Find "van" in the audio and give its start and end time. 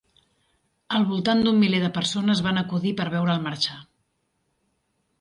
2.49-2.59